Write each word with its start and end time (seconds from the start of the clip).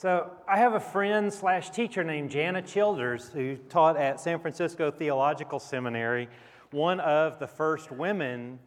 So, 0.00 0.30
I 0.48 0.56
have 0.56 0.72
a 0.72 0.80
friend 0.80 1.30
slash 1.30 1.68
teacher 1.68 2.02
named 2.02 2.30
Jana 2.30 2.62
Childers 2.62 3.28
who 3.28 3.56
taught 3.56 3.98
at 3.98 4.18
San 4.18 4.40
Francisco 4.40 4.90
Theological 4.90 5.58
Seminary, 5.58 6.26
one 6.70 7.00
of 7.00 7.38
the 7.38 7.46
first 7.46 7.92
women 7.92 8.58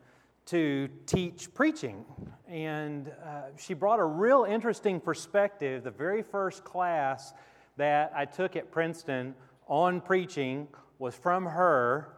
to 0.46 0.90
teach 1.08 1.52
preaching. 1.56 2.06
And 2.48 3.08
uh, 3.08 3.46
she 3.58 3.74
brought 3.74 3.98
a 3.98 4.06
real 4.06 4.46
interesting 4.48 5.00
perspective. 5.00 5.84
The 5.84 5.90
very 5.90 6.22
first 6.22 6.64
class 6.64 7.34
that 7.78 8.14
I 8.16 8.26
took 8.26 8.56
at 8.56 8.70
Princeton 8.70 9.34
on 9.68 10.02
preaching 10.02 10.68
was 11.00 11.16
from 11.16 11.48
her. 11.48 12.10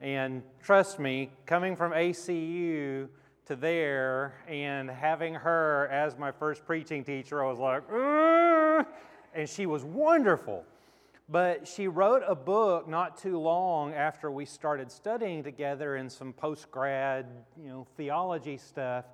And 0.00 0.42
trust 0.62 0.98
me, 0.98 1.32
coming 1.44 1.76
from 1.76 1.92
ACU 1.92 3.08
to 3.46 3.56
there 3.56 4.34
and 4.48 4.90
having 4.90 5.34
her 5.34 5.88
as 5.90 6.16
my 6.16 6.32
first 6.32 6.64
preaching 6.64 7.04
teacher, 7.04 7.44
I 7.44 7.48
was 7.48 7.58
like, 7.58 7.82
Ugh! 7.92 8.86
and 9.34 9.48
she 9.48 9.66
was 9.66 9.84
wonderful. 9.84 10.64
But 11.28 11.66
she 11.66 11.88
wrote 11.88 12.22
a 12.26 12.34
book 12.34 12.86
not 12.86 13.16
too 13.16 13.38
long 13.38 13.94
after 13.94 14.30
we 14.30 14.44
started 14.44 14.90
studying 14.92 15.42
together 15.42 15.96
in 15.96 16.10
some 16.10 16.34
post 16.34 16.70
grad, 16.70 17.26
you 17.60 17.68
know, 17.68 17.86
theology 17.96 18.58
stuff. 18.58 19.06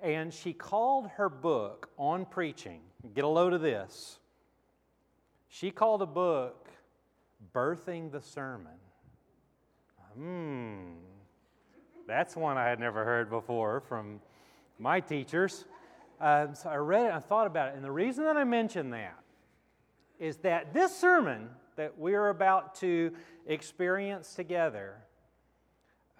And 0.00 0.34
she 0.34 0.52
called 0.52 1.06
her 1.16 1.28
book 1.28 1.90
on 1.96 2.24
preaching, 2.24 2.80
get 3.14 3.22
a 3.22 3.28
load 3.28 3.52
of 3.52 3.60
this. 3.60 4.18
She 5.48 5.70
called 5.70 6.02
a 6.02 6.06
book 6.06 6.68
Birthing 7.54 8.10
the 8.10 8.20
Sermon. 8.20 8.72
Hmm, 10.14 10.94
that's 12.06 12.36
one 12.36 12.56
I 12.56 12.68
had 12.68 12.80
never 12.80 13.04
heard 13.04 13.30
before 13.30 13.80
from 13.80 14.20
my 14.78 15.00
teachers. 15.00 15.64
Uh, 16.20 16.52
so 16.52 16.68
I 16.68 16.76
read 16.76 17.02
it 17.02 17.06
and 17.06 17.14
I 17.14 17.20
thought 17.20 17.46
about 17.46 17.70
it. 17.70 17.74
And 17.76 17.84
the 17.84 17.90
reason 17.90 18.24
that 18.24 18.36
I 18.36 18.44
mention 18.44 18.90
that 18.90 19.18
is 20.18 20.36
that 20.38 20.72
this 20.72 20.96
sermon 20.96 21.48
that 21.76 21.98
we're 21.98 22.28
about 22.28 22.74
to 22.76 23.12
experience 23.46 24.34
together, 24.34 24.96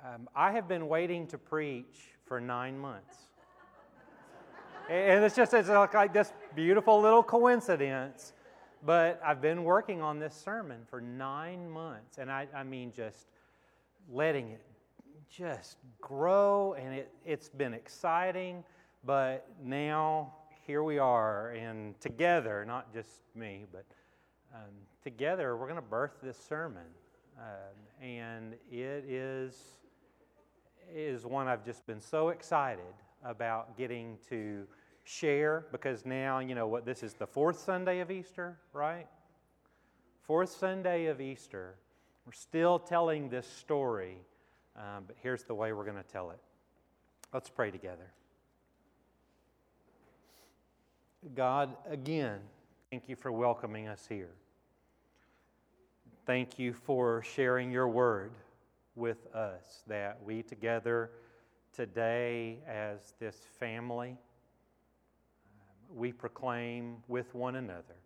um, 0.04 0.28
I 0.34 0.52
have 0.52 0.66
been 0.66 0.88
waiting 0.88 1.26
to 1.28 1.38
preach 1.38 2.00
for 2.24 2.40
nine 2.40 2.78
months. 2.78 3.16
and 4.90 5.24
it's 5.24 5.36
just 5.36 5.54
it's 5.54 5.68
like 5.68 6.12
this 6.12 6.32
beautiful 6.54 7.00
little 7.00 7.22
coincidence. 7.22 8.32
But 8.84 9.20
I've 9.24 9.40
been 9.40 9.62
working 9.62 10.02
on 10.02 10.18
this 10.18 10.34
sermon 10.34 10.80
for 10.90 11.00
nine 11.00 11.70
months. 11.70 12.18
And 12.18 12.32
I, 12.32 12.48
I 12.52 12.64
mean, 12.64 12.92
just 12.92 13.28
letting 14.10 14.48
it 14.48 14.60
just 15.36 15.78
grow. 16.00 16.74
And 16.74 16.94
it, 16.94 17.12
it's 17.24 17.48
been 17.48 17.74
exciting. 17.74 18.62
But 19.04 19.48
now 19.64 20.32
here 20.64 20.84
we 20.84 20.98
are, 20.98 21.50
and 21.50 22.00
together, 22.00 22.64
not 22.64 22.92
just 22.92 23.20
me, 23.34 23.64
but 23.72 23.84
um, 24.54 24.70
together, 25.02 25.56
we're 25.56 25.66
going 25.66 25.76
to 25.76 25.82
birth 25.82 26.12
this 26.22 26.38
sermon. 26.38 26.84
Um, 27.38 28.06
and 28.06 28.54
it 28.70 29.04
is, 29.08 29.56
is 30.94 31.26
one 31.26 31.48
I've 31.48 31.64
just 31.64 31.84
been 31.86 32.00
so 32.00 32.28
excited 32.28 32.94
about 33.24 33.76
getting 33.76 34.18
to 34.28 34.66
share 35.04 35.66
because 35.72 36.06
now, 36.06 36.38
you 36.38 36.54
know 36.54 36.68
what, 36.68 36.84
this 36.84 37.02
is 37.02 37.14
the 37.14 37.26
fourth 37.26 37.58
Sunday 37.58 38.00
of 38.00 38.10
Easter, 38.10 38.58
right? 38.72 39.06
Fourth 40.22 40.50
Sunday 40.50 41.06
of 41.06 41.20
Easter. 41.20 41.74
We're 42.24 42.32
still 42.32 42.78
telling 42.78 43.28
this 43.28 43.48
story, 43.48 44.18
um, 44.76 45.04
but 45.06 45.16
here's 45.22 45.44
the 45.44 45.54
way 45.54 45.72
we're 45.72 45.84
going 45.84 45.96
to 45.96 46.02
tell 46.02 46.30
it. 46.30 46.38
Let's 47.32 47.48
pray 47.48 47.70
together. 47.70 48.10
God, 51.34 51.76
again, 51.88 52.40
thank 52.90 53.08
you 53.08 53.16
for 53.16 53.30
welcoming 53.30 53.88
us 53.88 54.06
here. 54.08 54.30
Thank 56.26 56.58
you 56.58 56.72
for 56.72 57.22
sharing 57.22 57.70
your 57.70 57.88
word 57.88 58.32
with 58.94 59.26
us, 59.34 59.82
that 59.86 60.18
we 60.24 60.42
together 60.42 61.10
today, 61.72 62.58
as 62.68 63.14
this 63.18 63.36
family, 63.58 64.10
um, 64.10 65.96
we 65.96 66.12
proclaim 66.12 66.96
with 67.08 67.34
one 67.34 67.56
another. 67.56 67.96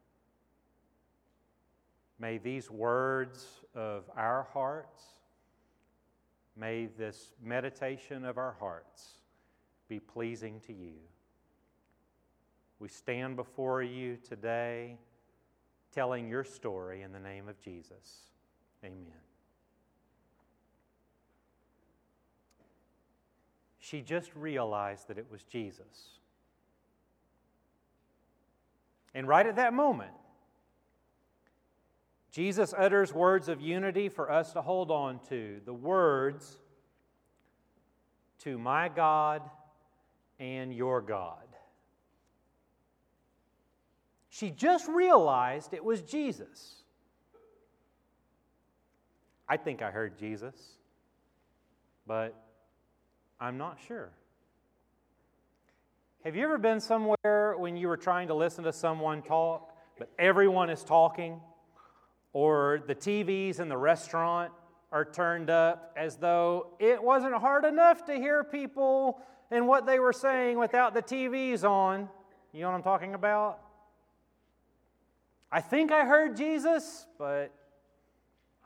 May 2.18 2.38
these 2.38 2.70
words 2.70 3.46
of 3.74 4.04
our 4.16 4.46
hearts, 4.52 5.02
may 6.56 6.86
this 6.98 7.32
meditation 7.42 8.24
of 8.24 8.38
our 8.38 8.56
hearts 8.58 9.18
be 9.88 10.00
pleasing 10.00 10.60
to 10.66 10.72
you. 10.72 10.94
We 12.78 12.88
stand 12.88 13.36
before 13.36 13.82
you 13.82 14.16
today 14.16 14.96
telling 15.92 16.28
your 16.28 16.44
story 16.44 17.02
in 17.02 17.12
the 17.12 17.20
name 17.20 17.48
of 17.48 17.60
Jesus. 17.60 18.30
Amen. 18.84 19.12
She 23.78 24.02
just 24.02 24.34
realized 24.34 25.08
that 25.08 25.16
it 25.16 25.26
was 25.30 25.44
Jesus. 25.44 26.18
And 29.14 29.26
right 29.26 29.46
at 29.46 29.56
that 29.56 29.72
moment, 29.72 30.10
Jesus 32.36 32.74
utters 32.76 33.14
words 33.14 33.48
of 33.48 33.62
unity 33.62 34.10
for 34.10 34.30
us 34.30 34.52
to 34.52 34.60
hold 34.60 34.90
on 34.90 35.20
to. 35.30 35.58
The 35.64 35.72
words, 35.72 36.58
to 38.40 38.58
my 38.58 38.90
God 38.90 39.40
and 40.38 40.70
your 40.70 41.00
God. 41.00 41.38
She 44.28 44.50
just 44.50 44.86
realized 44.86 45.72
it 45.72 45.82
was 45.82 46.02
Jesus. 46.02 46.74
I 49.48 49.56
think 49.56 49.80
I 49.80 49.90
heard 49.90 50.18
Jesus, 50.18 50.54
but 52.06 52.34
I'm 53.40 53.56
not 53.56 53.78
sure. 53.88 54.10
Have 56.22 56.36
you 56.36 56.44
ever 56.44 56.58
been 56.58 56.80
somewhere 56.80 57.54
when 57.56 57.78
you 57.78 57.88
were 57.88 57.96
trying 57.96 58.28
to 58.28 58.34
listen 58.34 58.64
to 58.64 58.74
someone 58.74 59.22
talk, 59.22 59.74
but 59.98 60.10
everyone 60.18 60.68
is 60.68 60.84
talking? 60.84 61.40
Or 62.36 62.82
the 62.86 62.94
TVs 62.94 63.60
in 63.60 63.70
the 63.70 63.78
restaurant 63.78 64.52
are 64.92 65.06
turned 65.06 65.48
up 65.48 65.94
as 65.96 66.16
though 66.16 66.66
it 66.78 67.02
wasn't 67.02 67.34
hard 67.36 67.64
enough 67.64 68.04
to 68.04 68.14
hear 68.14 68.44
people 68.44 69.22
and 69.50 69.66
what 69.66 69.86
they 69.86 69.98
were 69.98 70.12
saying 70.12 70.58
without 70.58 70.92
the 70.92 71.00
TVs 71.00 71.64
on? 71.64 72.10
You 72.52 72.60
know 72.60 72.68
what 72.68 72.74
I'm 72.74 72.82
talking 72.82 73.14
about? 73.14 73.60
I 75.50 75.62
think 75.62 75.90
I 75.90 76.04
heard 76.04 76.36
Jesus, 76.36 77.06
but 77.16 77.54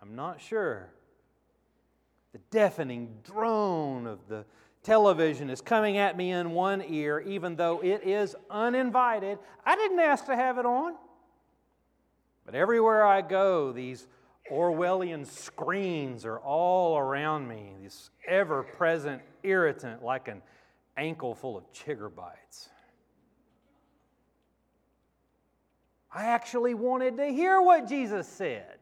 I'm 0.02 0.16
not 0.16 0.40
sure. 0.40 0.90
The 2.32 2.40
deafening 2.50 3.18
drone 3.22 4.08
of 4.08 4.18
the 4.26 4.46
television 4.82 5.48
is 5.48 5.60
coming 5.60 5.96
at 5.96 6.16
me 6.16 6.32
in 6.32 6.50
one 6.50 6.82
ear, 6.88 7.20
even 7.20 7.54
though 7.54 7.78
it 7.84 8.02
is 8.02 8.34
uninvited. 8.50 9.38
I 9.64 9.76
didn't 9.76 10.00
ask 10.00 10.26
to 10.26 10.34
have 10.34 10.58
it 10.58 10.66
on. 10.66 10.94
But 12.50 12.58
everywhere 12.58 13.06
I 13.06 13.20
go, 13.20 13.70
these 13.70 14.08
Orwellian 14.50 15.24
screens 15.24 16.24
are 16.24 16.40
all 16.40 16.98
around 16.98 17.46
me, 17.46 17.74
this 17.80 18.10
ever 18.26 18.64
present 18.64 19.22
irritant 19.44 20.02
like 20.02 20.26
an 20.26 20.42
ankle 20.96 21.36
full 21.36 21.56
of 21.56 21.72
chigger 21.72 22.12
bites. 22.12 22.68
I 26.12 26.24
actually 26.24 26.74
wanted 26.74 27.18
to 27.18 27.26
hear 27.26 27.62
what 27.62 27.88
Jesus 27.88 28.26
said. 28.26 28.78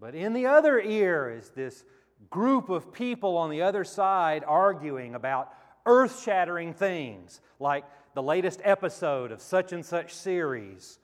But 0.00 0.16
in 0.16 0.32
the 0.32 0.46
other 0.46 0.80
ear 0.80 1.30
is 1.30 1.50
this 1.50 1.84
group 2.28 2.70
of 2.70 2.92
people 2.92 3.36
on 3.36 3.50
the 3.50 3.62
other 3.62 3.84
side 3.84 4.42
arguing 4.44 5.14
about 5.14 5.54
earth 5.86 6.24
shattering 6.24 6.74
things 6.74 7.40
like 7.60 7.84
the 8.18 8.22
latest 8.22 8.60
episode 8.64 9.30
of 9.30 9.40
such 9.40 9.72
and 9.72 9.86
such 9.86 10.12
series, 10.12 10.98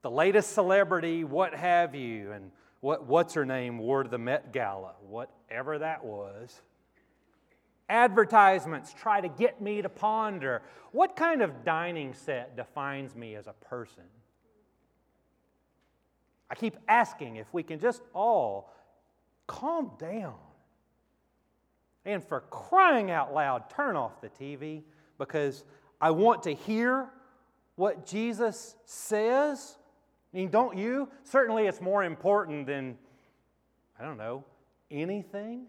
the 0.00 0.10
latest 0.10 0.54
celebrity, 0.54 1.22
what 1.22 1.54
have 1.54 1.94
you, 1.94 2.32
and 2.32 2.50
what, 2.80 3.04
what's 3.04 3.34
her 3.34 3.44
name 3.44 3.76
wore 3.76 4.02
to 4.02 4.08
the 4.08 4.16
Met 4.16 4.54
Gala, 4.54 4.94
whatever 5.06 5.78
that 5.78 6.02
was. 6.02 6.62
Advertisements 7.90 8.94
try 8.94 9.20
to 9.20 9.28
get 9.28 9.60
me 9.60 9.82
to 9.82 9.90
ponder 9.90 10.62
what 10.92 11.14
kind 11.14 11.42
of 11.42 11.62
dining 11.62 12.14
set 12.14 12.56
defines 12.56 13.14
me 13.14 13.34
as 13.34 13.46
a 13.46 13.52
person? 13.52 14.04
I 16.50 16.54
keep 16.54 16.78
asking 16.88 17.36
if 17.36 17.52
we 17.52 17.62
can 17.62 17.78
just 17.78 18.00
all 18.14 18.72
calm 19.46 19.90
down. 19.98 20.36
And 22.06 22.24
for 22.24 22.40
crying 22.48 23.10
out 23.10 23.34
loud, 23.34 23.68
turn 23.68 23.94
off 23.94 24.22
the 24.22 24.30
TV 24.30 24.84
because 25.18 25.62
I 26.00 26.10
want 26.10 26.42
to 26.44 26.54
hear 26.54 27.08
what 27.76 28.06
Jesus 28.06 28.76
says. 28.84 29.76
I 30.32 30.36
mean, 30.36 30.50
don't 30.50 30.76
you? 30.76 31.08
Certainly, 31.24 31.66
it's 31.66 31.80
more 31.80 32.04
important 32.04 32.66
than, 32.66 32.96
I 33.98 34.04
don't 34.04 34.18
know, 34.18 34.44
anything. 34.90 35.66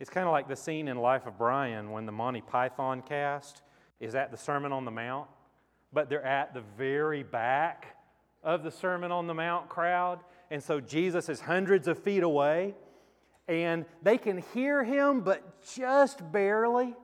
It's 0.00 0.10
kind 0.10 0.26
of 0.26 0.32
like 0.32 0.48
the 0.48 0.56
scene 0.56 0.88
in 0.88 0.96
Life 0.96 1.26
of 1.26 1.38
Brian 1.38 1.90
when 1.90 2.06
the 2.06 2.12
Monty 2.12 2.40
Python 2.40 3.02
cast 3.02 3.62
is 4.00 4.14
at 4.14 4.30
the 4.30 4.36
Sermon 4.36 4.72
on 4.72 4.84
the 4.84 4.90
Mount, 4.90 5.28
but 5.92 6.08
they're 6.08 6.24
at 6.24 6.54
the 6.54 6.62
very 6.76 7.22
back 7.22 7.96
of 8.42 8.64
the 8.64 8.70
Sermon 8.70 9.12
on 9.12 9.26
the 9.26 9.34
Mount 9.34 9.68
crowd. 9.68 10.18
And 10.50 10.62
so 10.62 10.80
Jesus 10.80 11.28
is 11.28 11.40
hundreds 11.40 11.86
of 11.86 12.02
feet 12.02 12.22
away, 12.22 12.74
and 13.46 13.84
they 14.02 14.18
can 14.18 14.38
hear 14.54 14.82
him, 14.82 15.20
but 15.20 15.62
just 15.62 16.32
barely. 16.32 16.94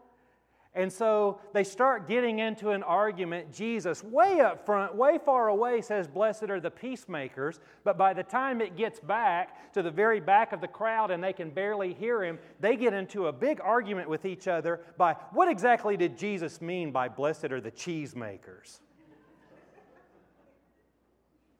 And 0.74 0.92
so 0.92 1.40
they 1.54 1.64
start 1.64 2.06
getting 2.06 2.40
into 2.40 2.70
an 2.70 2.82
argument. 2.82 3.52
Jesus, 3.52 4.04
way 4.04 4.40
up 4.40 4.64
front, 4.66 4.94
way 4.94 5.18
far 5.18 5.48
away, 5.48 5.80
says, 5.80 6.06
Blessed 6.06 6.44
are 6.44 6.60
the 6.60 6.70
peacemakers. 6.70 7.58
But 7.84 7.96
by 7.96 8.12
the 8.12 8.22
time 8.22 8.60
it 8.60 8.76
gets 8.76 9.00
back 9.00 9.72
to 9.72 9.82
the 9.82 9.90
very 9.90 10.20
back 10.20 10.52
of 10.52 10.60
the 10.60 10.68
crowd 10.68 11.10
and 11.10 11.24
they 11.24 11.32
can 11.32 11.50
barely 11.50 11.94
hear 11.94 12.22
him, 12.22 12.38
they 12.60 12.76
get 12.76 12.92
into 12.92 13.26
a 13.26 13.32
big 13.32 13.60
argument 13.62 14.08
with 14.08 14.24
each 14.24 14.46
other 14.46 14.80
by 14.96 15.14
what 15.32 15.48
exactly 15.48 15.96
did 15.96 16.18
Jesus 16.18 16.60
mean 16.60 16.92
by 16.92 17.08
blessed 17.08 17.46
are 17.46 17.60
the 17.60 17.72
cheesemakers? 17.72 18.80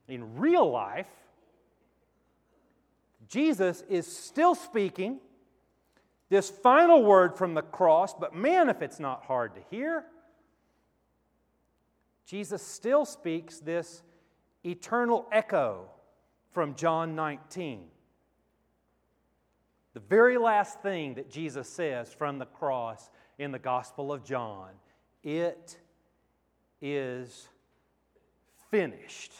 In 0.07 0.39
real 0.39 0.71
life, 0.71 1.09
Jesus 3.29 3.83
is 3.89 4.07
still 4.07 4.55
speaking 4.55 5.21
this 6.29 6.51
final 6.51 7.03
word 7.03 7.37
from 7.37 7.55
the 7.55 7.63
cross, 7.63 8.15
but 8.15 8.35
man, 8.35 8.69
if 8.69 8.83
it's 8.83 9.01
not 9.01 9.25
hard 9.25 9.55
to 9.55 9.61
hear, 9.71 10.05
Jesus 12.27 12.63
still 12.63 13.07
speaks 13.07 13.59
this 13.59 14.03
eternal 14.65 15.27
echo 15.33 15.89
from 16.53 16.75
John 16.75 17.15
19. 17.15 17.85
The 19.95 20.01
very 20.01 20.37
last 20.37 20.81
thing 20.83 21.15
that 21.15 21.31
Jesus 21.31 21.69
says 21.69 22.13
from 22.13 22.39
the 22.39 22.47
cross 22.47 23.11
in 23.39 23.51
the 23.51 23.59
Gospel 23.59 24.13
of 24.13 24.25
John 24.25 24.71
it 25.23 25.79
is 26.81 27.49
finished. 28.71 29.33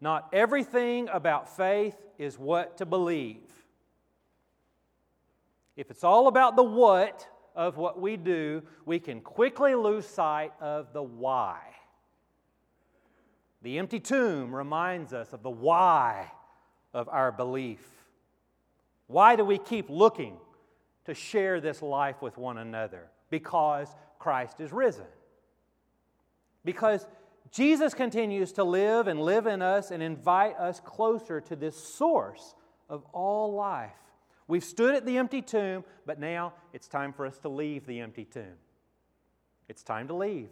Not 0.00 0.28
everything 0.32 1.08
about 1.08 1.56
faith 1.56 1.96
is 2.18 2.38
what 2.38 2.78
to 2.78 2.86
believe. 2.86 3.57
If 5.78 5.92
it's 5.92 6.02
all 6.02 6.26
about 6.26 6.56
the 6.56 6.64
what 6.64 7.24
of 7.54 7.76
what 7.76 8.00
we 8.00 8.16
do, 8.16 8.64
we 8.84 8.98
can 8.98 9.20
quickly 9.20 9.76
lose 9.76 10.04
sight 10.04 10.52
of 10.60 10.92
the 10.92 11.04
why. 11.04 11.60
The 13.62 13.78
empty 13.78 14.00
tomb 14.00 14.52
reminds 14.52 15.12
us 15.12 15.32
of 15.32 15.44
the 15.44 15.50
why 15.50 16.32
of 16.92 17.08
our 17.08 17.30
belief. 17.30 17.78
Why 19.06 19.36
do 19.36 19.44
we 19.44 19.56
keep 19.56 19.88
looking 19.88 20.36
to 21.04 21.14
share 21.14 21.60
this 21.60 21.80
life 21.80 22.20
with 22.20 22.36
one 22.36 22.58
another? 22.58 23.08
Because 23.30 23.86
Christ 24.18 24.60
is 24.60 24.72
risen. 24.72 25.06
Because 26.64 27.06
Jesus 27.52 27.94
continues 27.94 28.50
to 28.54 28.64
live 28.64 29.06
and 29.06 29.20
live 29.20 29.46
in 29.46 29.62
us 29.62 29.92
and 29.92 30.02
invite 30.02 30.56
us 30.56 30.80
closer 30.80 31.40
to 31.42 31.54
this 31.54 31.76
source 31.76 32.56
of 32.88 33.04
all 33.12 33.54
life. 33.54 33.92
We've 34.48 34.64
stood 34.64 34.94
at 34.94 35.04
the 35.04 35.18
empty 35.18 35.42
tomb, 35.42 35.84
but 36.06 36.18
now 36.18 36.54
it's 36.72 36.88
time 36.88 37.12
for 37.12 37.26
us 37.26 37.38
to 37.40 37.50
leave 37.50 37.86
the 37.86 38.00
empty 38.00 38.24
tomb. 38.24 38.56
It's 39.68 39.82
time 39.82 40.08
to 40.08 40.14
leave. 40.14 40.48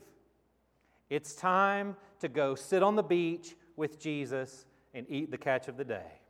It's 1.09 1.35
time 1.35 1.97
to 2.21 2.29
go 2.29 2.55
sit 2.55 2.83
on 2.83 2.95
the 2.95 3.03
beach 3.03 3.57
with 3.75 3.99
Jesus 3.99 4.67
and 4.93 5.07
eat 5.09 5.31
the 5.31 5.39
catch 5.39 5.67
of 5.69 5.79
the 5.79 5.85
day. 5.85 6.21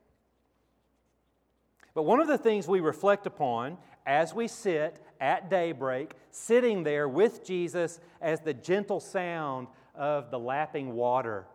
But 1.93 2.03
one 2.03 2.21
of 2.21 2.29
the 2.29 2.39
things 2.39 2.69
we 2.69 2.81
reflect 2.81 3.27
upon 3.27 3.79
as 4.07 4.33
we 4.33 4.47
sit 4.47 5.03
at 5.21 5.51
daybreak, 5.51 6.13
sitting 6.31 6.85
there 6.85 7.09
with 7.09 7.45
Jesus 7.45 7.99
as 8.21 8.41
the 8.41 8.55
gentle 8.55 9.01
sound 9.01 9.67
of 9.95 10.31
the 10.31 10.39
lapping 10.39 10.93
water 10.93 11.47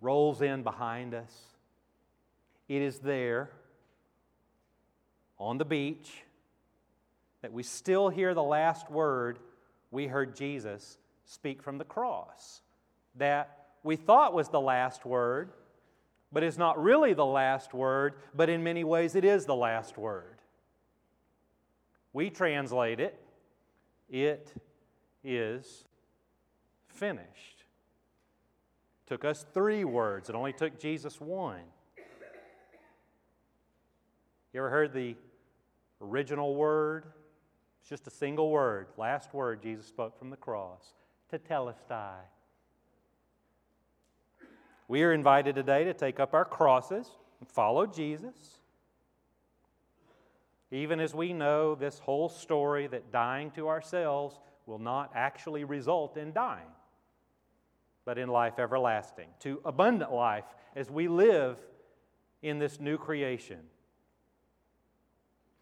rolls 0.00 0.40
in 0.40 0.62
behind 0.62 1.12
us, 1.12 1.32
it 2.68 2.80
is 2.80 3.00
there 3.00 3.50
on 5.42 5.58
the 5.58 5.64
beach 5.64 6.22
that 7.42 7.52
we 7.52 7.64
still 7.64 8.08
hear 8.08 8.32
the 8.32 8.42
last 8.42 8.90
word 8.90 9.40
we 9.90 10.06
heard 10.06 10.36
Jesus 10.36 10.98
speak 11.24 11.62
from 11.62 11.78
the 11.78 11.84
cross. 11.84 12.62
That 13.16 13.58
we 13.82 13.96
thought 13.96 14.32
was 14.32 14.48
the 14.48 14.60
last 14.60 15.04
word, 15.04 15.50
but 16.30 16.44
is 16.44 16.56
not 16.56 16.80
really 16.80 17.12
the 17.12 17.26
last 17.26 17.74
word, 17.74 18.14
but 18.34 18.48
in 18.48 18.62
many 18.62 18.84
ways 18.84 19.16
it 19.16 19.24
is 19.24 19.44
the 19.44 19.56
last 19.56 19.98
word. 19.98 20.38
We 22.12 22.30
translate 22.30 23.00
it, 23.00 23.20
it 24.08 24.54
is 25.24 25.84
finished. 26.86 27.64
Took 29.06 29.24
us 29.24 29.44
three 29.52 29.84
words, 29.84 30.28
it 30.28 30.36
only 30.36 30.52
took 30.52 30.78
Jesus 30.78 31.20
one. 31.20 31.60
You 34.52 34.60
ever 34.60 34.70
heard 34.70 34.92
the 34.92 35.16
original 36.02 36.54
word. 36.54 37.06
It's 37.80 37.88
just 37.88 38.06
a 38.06 38.10
single 38.10 38.50
word, 38.50 38.88
last 38.96 39.32
word 39.34 39.62
Jesus 39.62 39.86
spoke 39.86 40.18
from 40.18 40.30
the 40.30 40.36
cross, 40.36 40.94
tetelestai. 41.32 42.14
We 44.88 45.02
are 45.04 45.12
invited 45.12 45.54
today 45.54 45.84
to 45.84 45.94
take 45.94 46.20
up 46.20 46.34
our 46.34 46.44
crosses 46.44 47.08
and 47.40 47.48
follow 47.48 47.86
Jesus. 47.86 48.58
Even 50.70 51.00
as 51.00 51.14
we 51.14 51.32
know 51.32 51.74
this 51.74 51.98
whole 51.98 52.28
story 52.28 52.86
that 52.86 53.12
dying 53.12 53.50
to 53.52 53.68
ourselves 53.68 54.38
will 54.66 54.78
not 54.78 55.10
actually 55.14 55.64
result 55.64 56.16
in 56.16 56.32
dying, 56.32 56.70
but 58.04 58.16
in 58.16 58.28
life 58.28 58.58
everlasting, 58.58 59.28
to 59.40 59.60
abundant 59.64 60.12
life 60.12 60.44
as 60.76 60.90
we 60.90 61.08
live 61.08 61.58
in 62.42 62.58
this 62.58 62.80
new 62.80 62.96
creation. 62.96 63.58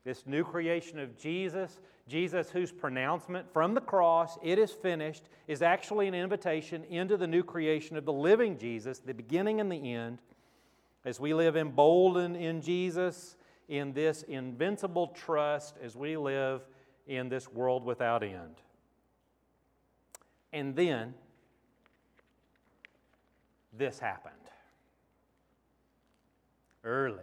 This 0.04 0.26
new 0.26 0.44
creation 0.44 0.98
of 0.98 1.16
Jesus, 1.18 1.80
Jesus 2.08 2.50
whose 2.50 2.72
pronouncement 2.72 3.52
from 3.52 3.74
the 3.74 3.80
cross, 3.80 4.38
it 4.42 4.58
is 4.58 4.70
finished, 4.70 5.24
is 5.46 5.60
actually 5.60 6.08
an 6.08 6.14
invitation 6.14 6.84
into 6.84 7.16
the 7.16 7.26
new 7.26 7.42
creation 7.42 7.96
of 7.96 8.06
the 8.06 8.12
living 8.12 8.56
Jesus, 8.58 8.98
the 8.98 9.12
beginning 9.12 9.60
and 9.60 9.70
the 9.70 9.92
end. 9.92 10.18
As 11.04 11.20
we 11.20 11.34
live 11.34 11.56
emboldened 11.56 12.36
in 12.36 12.62
Jesus, 12.62 13.36
in 13.68 13.92
this 13.92 14.22
invincible 14.22 15.08
trust, 15.08 15.76
as 15.82 15.96
we 15.96 16.16
live 16.16 16.62
in 17.06 17.28
this 17.28 17.50
world 17.50 17.84
without 17.84 18.22
end. 18.22 18.56
And 20.52 20.74
then, 20.74 21.14
this 23.72 23.98
happened. 23.98 24.34
Early 26.82 27.22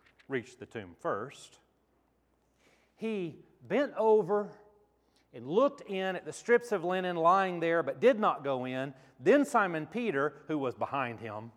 reached 0.31 0.59
the 0.59 0.65
tomb 0.65 0.95
first, 0.99 1.59
he 2.95 3.35
bent 3.67 3.93
over 3.97 4.49
and 5.33 5.47
looked 5.47 5.81
in 5.89 6.15
at 6.15 6.25
the 6.25 6.33
strips 6.33 6.71
of 6.71 6.83
linen 6.83 7.15
lying 7.15 7.59
there, 7.59 7.83
but 7.83 7.99
did 8.01 8.19
not 8.19 8.43
go 8.43 8.65
in. 8.65 8.93
Then 9.19 9.45
Simon 9.45 9.85
Peter, 9.85 10.33
who 10.47 10.57
was 10.57 10.75
behind 10.75 11.19
him, 11.19 11.51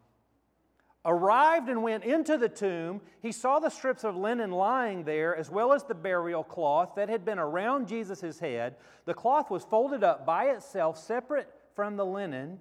arrived 1.05 1.69
and 1.69 1.83
went 1.83 2.05
into 2.05 2.39
the 2.39 2.49
tomb. 2.49 3.01
He 3.21 3.33
saw 3.33 3.59
the 3.59 3.69
strips 3.69 4.05
of 4.05 4.17
linen 4.17 4.51
lying 4.51 5.05
there, 5.05 5.37
as 5.37 5.51
well 5.51 5.73
as 5.73 5.85
the 5.85 5.95
burial 5.95 6.45
cloth 6.45 6.95
that 6.97 7.09
had 7.09 7.25
been 7.25 7.39
around 7.39 7.89
Jesus' 7.89 8.39
head. 8.39 8.77
The 9.05 9.15
cloth 9.15 9.51
was 9.51 9.65
folded 9.65 10.03
up 10.03 10.25
by 10.25 10.47
itself, 10.47 10.99
separate 10.99 11.49
from 11.75 11.97
the 11.97 12.07
linen. 12.07 12.61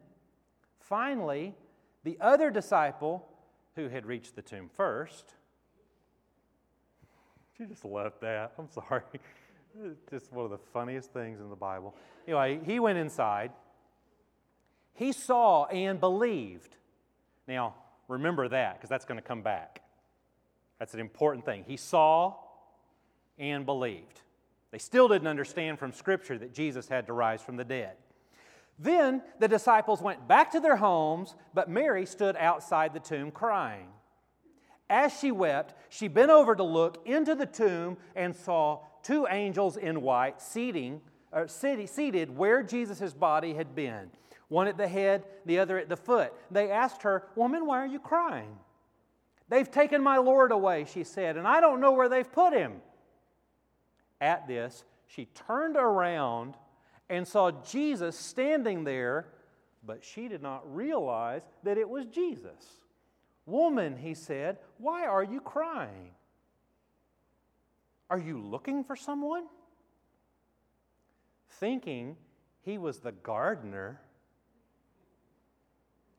Finally, 0.79 1.55
the 2.03 2.17
other 2.19 2.51
disciple, 2.51 3.25
who 3.75 3.87
had 3.87 4.05
reached 4.05 4.35
the 4.35 4.41
tomb 4.41 4.69
first, 4.73 5.35
she 7.57 7.65
just 7.65 7.85
left 7.85 8.21
that. 8.21 8.53
I'm 8.57 8.69
sorry. 8.69 9.03
Just 10.11 10.31
one 10.31 10.45
of 10.45 10.51
the 10.51 10.59
funniest 10.71 11.11
things 11.13 11.39
in 11.39 11.49
the 11.49 11.55
Bible. 11.55 11.95
Anyway, 12.27 12.59
he 12.63 12.79
went 12.79 12.99
inside. 12.99 13.49
He 14.93 15.11
saw 15.11 15.65
and 15.65 15.99
believed. 15.99 16.77
Now, 17.47 17.73
remember 18.07 18.47
that 18.47 18.75
because 18.75 18.89
that's 18.89 19.05
going 19.05 19.19
to 19.19 19.27
come 19.27 19.41
back. 19.41 19.81
That's 20.77 20.93
an 20.93 20.99
important 20.99 21.43
thing. 21.43 21.63
He 21.65 21.77
saw 21.77 22.35
and 23.39 23.65
believed. 23.65 24.21
They 24.71 24.77
still 24.77 25.07
didn't 25.07 25.27
understand 25.27 25.79
from 25.79 25.91
Scripture 25.91 26.37
that 26.37 26.53
Jesus 26.53 26.87
had 26.87 27.07
to 27.07 27.13
rise 27.13 27.41
from 27.41 27.57
the 27.57 27.63
dead. 27.63 27.93
Then 28.77 29.21
the 29.39 29.47
disciples 29.47 30.01
went 30.01 30.27
back 30.27 30.51
to 30.51 30.59
their 30.59 30.75
homes, 30.75 31.35
but 31.53 31.69
Mary 31.69 32.05
stood 32.05 32.35
outside 32.35 32.93
the 32.93 32.99
tomb 32.99 33.31
crying. 33.31 33.87
As 34.93 35.11
she 35.19 35.31
wept, 35.31 35.73
she 35.89 36.07
bent 36.07 36.29
over 36.29 36.55
to 36.55 36.61
look 36.61 37.01
into 37.07 37.33
the 37.33 37.47
tomb 37.47 37.97
and 38.15 38.35
saw 38.35 38.81
two 39.01 39.25
angels 39.27 39.75
in 39.75 40.03
white 40.03 40.39
seating, 40.39 41.01
or 41.31 41.47
seated 41.47 42.37
where 42.37 42.61
Jesus' 42.61 43.11
body 43.11 43.55
had 43.55 43.73
been, 43.73 44.11
one 44.49 44.67
at 44.67 44.77
the 44.77 44.87
head, 44.87 45.23
the 45.47 45.57
other 45.57 45.79
at 45.79 45.89
the 45.89 45.97
foot. 45.97 46.31
They 46.51 46.69
asked 46.69 47.01
her, 47.01 47.23
Woman, 47.35 47.65
why 47.65 47.79
are 47.79 47.87
you 47.87 47.97
crying? 47.97 48.55
They've 49.49 49.69
taken 49.69 50.03
my 50.03 50.17
Lord 50.17 50.51
away, 50.51 50.85
she 50.85 51.03
said, 51.03 51.37
and 51.37 51.47
I 51.47 51.59
don't 51.59 51.81
know 51.81 51.93
where 51.93 52.07
they've 52.07 52.31
put 52.31 52.53
him. 52.53 52.73
At 54.21 54.47
this, 54.47 54.83
she 55.07 55.25
turned 55.47 55.75
around 55.75 56.53
and 57.09 57.27
saw 57.27 57.49
Jesus 57.49 58.15
standing 58.15 58.83
there, 58.83 59.25
but 59.83 60.03
she 60.03 60.27
did 60.27 60.43
not 60.43 60.71
realize 60.71 61.41
that 61.63 61.79
it 61.79 61.89
was 61.89 62.05
Jesus. 62.05 62.82
Woman, 63.45 63.97
he 63.97 64.13
said, 64.13 64.57
why 64.77 65.05
are 65.05 65.23
you 65.23 65.41
crying? 65.41 66.11
Are 68.09 68.19
you 68.19 68.39
looking 68.39 68.83
for 68.83 68.95
someone? 68.95 69.45
Thinking 71.49 72.15
he 72.61 72.77
was 72.77 72.99
the 72.99 73.11
gardener, 73.11 73.99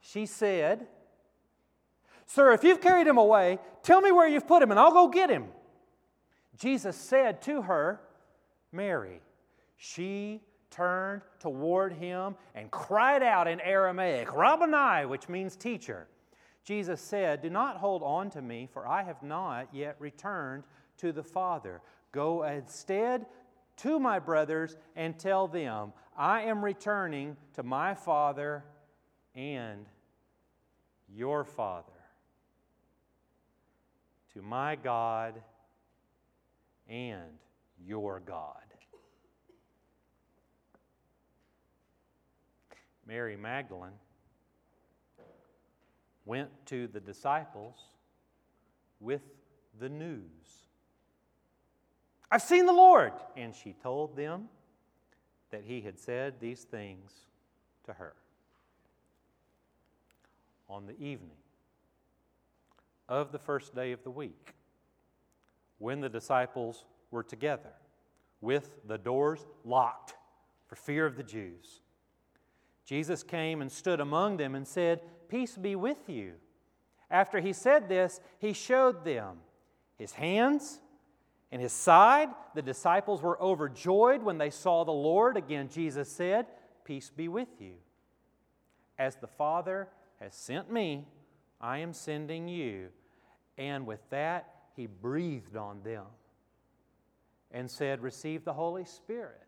she 0.00 0.26
said, 0.26 0.86
Sir, 2.26 2.52
if 2.52 2.64
you've 2.64 2.80
carried 2.80 3.06
him 3.06 3.18
away, 3.18 3.58
tell 3.82 4.00
me 4.00 4.12
where 4.12 4.28
you've 4.28 4.46
put 4.46 4.62
him 4.62 4.70
and 4.70 4.78
I'll 4.78 4.92
go 4.92 5.08
get 5.08 5.30
him. 5.30 5.46
Jesus 6.58 6.96
said 6.96 7.42
to 7.42 7.62
her, 7.62 8.00
Mary. 8.70 9.20
She 9.76 10.40
turned 10.70 11.22
toward 11.38 11.92
him 11.92 12.36
and 12.54 12.70
cried 12.70 13.22
out 13.22 13.46
in 13.46 13.60
Aramaic, 13.60 14.34
Rabboni, 14.34 15.06
which 15.06 15.28
means 15.28 15.56
teacher. 15.56 16.06
Jesus 16.64 17.00
said, 17.00 17.42
Do 17.42 17.50
not 17.50 17.76
hold 17.76 18.02
on 18.02 18.30
to 18.30 18.42
me, 18.42 18.68
for 18.72 18.88
I 18.88 19.02
have 19.02 19.22
not 19.22 19.68
yet 19.72 19.96
returned 19.98 20.64
to 20.98 21.12
the 21.12 21.22
Father. 21.22 21.82
Go 22.10 22.44
instead 22.44 23.26
to 23.78 23.98
my 23.98 24.18
brothers 24.18 24.76
and 24.96 25.18
tell 25.18 25.46
them, 25.46 25.92
I 26.16 26.42
am 26.42 26.64
returning 26.64 27.36
to 27.54 27.62
my 27.62 27.94
Father 27.94 28.64
and 29.34 29.84
your 31.14 31.44
Father, 31.44 31.92
to 34.32 34.42
my 34.42 34.76
God 34.76 35.34
and 36.88 37.38
your 37.84 38.20
God. 38.20 38.56
Mary 43.06 43.36
Magdalene 43.36 43.92
went 46.24 46.48
to 46.66 46.86
the 46.88 47.00
disciples 47.00 47.76
with 49.00 49.22
the 49.78 49.88
news. 49.88 50.22
I've 52.30 52.42
seen 52.42 52.66
the 52.66 52.72
Lord. 52.72 53.12
And 53.36 53.54
she 53.54 53.74
told 53.74 54.16
them 54.16 54.48
that 55.50 55.62
he 55.64 55.80
had 55.80 55.98
said 55.98 56.40
these 56.40 56.62
things 56.62 57.12
to 57.84 57.92
her. 57.92 58.14
On 60.68 60.86
the 60.86 60.98
evening 60.98 61.36
of 63.08 63.30
the 63.30 63.38
first 63.38 63.74
day 63.74 63.92
of 63.92 64.02
the 64.02 64.10
week, 64.10 64.54
when 65.78 66.00
the 66.00 66.08
disciples 66.08 66.86
were 67.10 67.22
together 67.22 67.72
with 68.40 68.80
the 68.86 68.98
doors 68.98 69.46
locked 69.64 70.14
for 70.66 70.76
fear 70.76 71.06
of 71.06 71.16
the 71.16 71.22
Jews, 71.22 71.82
Jesus 72.84 73.22
came 73.22 73.60
and 73.60 73.70
stood 73.70 74.00
among 74.00 74.38
them 74.38 74.54
and 74.54 74.66
said, 74.66 75.00
Peace 75.28 75.56
be 75.56 75.76
with 75.76 76.08
you. 76.08 76.34
After 77.10 77.40
he 77.40 77.52
said 77.52 77.88
this, 77.88 78.20
he 78.38 78.52
showed 78.52 79.04
them 79.04 79.38
his 79.98 80.12
hands 80.12 80.80
and 81.52 81.60
his 81.62 81.72
side. 81.72 82.28
The 82.54 82.62
disciples 82.62 83.22
were 83.22 83.40
overjoyed 83.40 84.22
when 84.22 84.38
they 84.38 84.50
saw 84.50 84.84
the 84.84 84.92
Lord. 84.92 85.36
Again, 85.36 85.68
Jesus 85.68 86.10
said, 86.10 86.46
Peace 86.84 87.10
be 87.14 87.28
with 87.28 87.48
you. 87.60 87.74
As 88.98 89.16
the 89.16 89.26
Father 89.26 89.88
has 90.20 90.34
sent 90.34 90.72
me, 90.72 91.06
I 91.60 91.78
am 91.78 91.92
sending 91.92 92.48
you. 92.48 92.88
And 93.56 93.86
with 93.86 94.00
that, 94.10 94.52
he 94.74 94.86
breathed 94.86 95.56
on 95.56 95.82
them 95.82 96.04
and 97.50 97.70
said, 97.70 98.02
Receive 98.02 98.44
the 98.44 98.52
Holy 98.52 98.84
Spirit. 98.84 99.40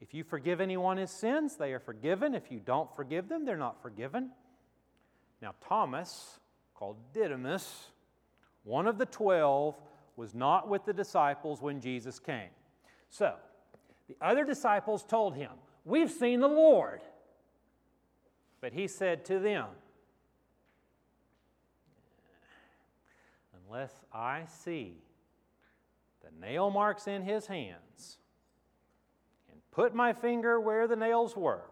If 0.00 0.12
you 0.12 0.24
forgive 0.24 0.60
anyone 0.60 0.98
his 0.98 1.10
sins, 1.10 1.56
they 1.56 1.72
are 1.72 1.80
forgiven. 1.80 2.34
If 2.34 2.52
you 2.52 2.60
don't 2.60 2.94
forgive 2.94 3.28
them, 3.28 3.44
they're 3.44 3.56
not 3.56 3.80
forgiven. 3.80 4.30
Now, 5.42 5.54
Thomas, 5.60 6.40
called 6.74 6.96
Didymus, 7.12 7.88
one 8.64 8.86
of 8.86 8.98
the 8.98 9.06
twelve, 9.06 9.76
was 10.16 10.34
not 10.34 10.68
with 10.68 10.84
the 10.84 10.92
disciples 10.92 11.60
when 11.60 11.80
Jesus 11.80 12.18
came. 12.18 12.48
So, 13.10 13.34
the 14.08 14.16
other 14.20 14.44
disciples 14.44 15.04
told 15.04 15.34
him, 15.34 15.50
We've 15.84 16.10
seen 16.10 16.40
the 16.40 16.48
Lord. 16.48 17.00
But 18.60 18.72
he 18.72 18.88
said 18.88 19.24
to 19.26 19.38
them, 19.38 19.66
Unless 23.68 23.92
I 24.12 24.44
see 24.46 24.94
the 26.24 26.30
nail 26.40 26.70
marks 26.70 27.06
in 27.06 27.22
his 27.22 27.46
hands, 27.46 28.18
and 29.52 29.60
put 29.70 29.94
my 29.94 30.12
finger 30.12 30.58
where 30.58 30.88
the 30.88 30.96
nails 30.96 31.36
were, 31.36 31.64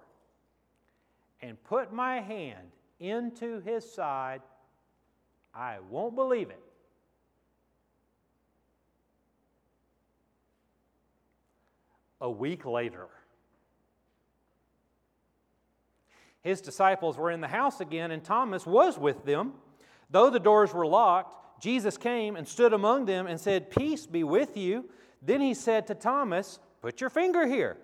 and 1.40 1.62
put 1.64 1.92
my 1.92 2.20
hand 2.20 2.73
into 3.00 3.60
his 3.60 3.90
side, 3.90 4.42
I 5.54 5.78
won't 5.90 6.14
believe 6.14 6.50
it. 6.50 6.60
A 12.20 12.30
week 12.30 12.64
later, 12.64 13.08
his 16.40 16.60
disciples 16.60 17.16
were 17.16 17.30
in 17.30 17.40
the 17.40 17.48
house 17.48 17.80
again, 17.80 18.10
and 18.10 18.22
Thomas 18.22 18.66
was 18.66 18.98
with 18.98 19.24
them. 19.24 19.54
Though 20.10 20.30
the 20.30 20.40
doors 20.40 20.72
were 20.72 20.86
locked, 20.86 21.62
Jesus 21.62 21.96
came 21.96 22.36
and 22.36 22.46
stood 22.46 22.72
among 22.72 23.06
them 23.06 23.26
and 23.26 23.40
said, 23.40 23.70
Peace 23.70 24.06
be 24.06 24.24
with 24.24 24.56
you. 24.56 24.88
Then 25.22 25.40
he 25.40 25.54
said 25.54 25.86
to 25.86 25.94
Thomas, 25.94 26.58
Put 26.82 27.00
your 27.00 27.10
finger 27.10 27.46
here 27.46 27.78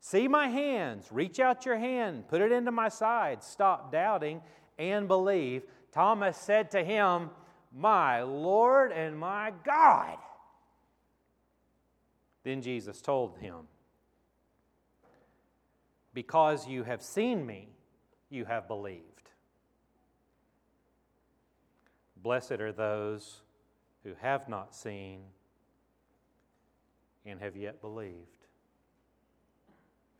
See 0.00 0.28
my 0.28 0.48
hands, 0.48 1.08
reach 1.10 1.40
out 1.40 1.66
your 1.66 1.78
hand, 1.78 2.28
put 2.28 2.40
it 2.40 2.52
into 2.52 2.70
my 2.70 2.88
side, 2.88 3.42
stop 3.42 3.90
doubting 3.90 4.40
and 4.78 5.08
believe. 5.08 5.62
Thomas 5.92 6.36
said 6.36 6.70
to 6.72 6.84
him, 6.84 7.30
My 7.74 8.22
Lord 8.22 8.92
and 8.92 9.18
my 9.18 9.52
God. 9.64 10.18
Then 12.44 12.62
Jesus 12.62 13.00
told 13.00 13.38
him, 13.38 13.66
Because 16.14 16.68
you 16.68 16.84
have 16.84 17.02
seen 17.02 17.44
me, 17.44 17.68
you 18.30 18.44
have 18.44 18.68
believed. 18.68 19.02
Blessed 22.22 22.52
are 22.52 22.72
those 22.72 23.42
who 24.04 24.12
have 24.20 24.48
not 24.48 24.74
seen 24.74 25.20
and 27.24 27.40
have 27.40 27.56
yet 27.56 27.80
believed. 27.80 28.45